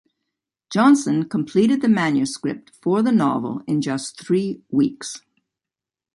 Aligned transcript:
Johnson 0.71 1.29
completed 1.29 1.83
the 1.83 1.87
manuscript 1.87 2.71
for 2.81 3.03
the 3.03 3.11
novel 3.11 3.61
in 3.67 3.81
just 3.83 4.19
three 4.19 4.63
weeks. 4.71 5.21